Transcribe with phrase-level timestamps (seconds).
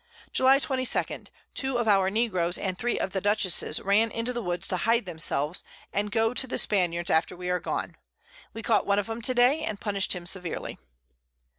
[0.33, 1.25] July 22.
[1.53, 5.05] Two of our Negroes, and three of the Dutchess's ran into the Woods to hide
[5.05, 7.95] themselves, and go to the Spaniards after we are gone:
[8.51, 10.79] We caught one of 'em to day, and punish'd him severely.